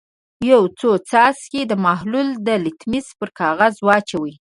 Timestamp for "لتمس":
2.63-3.07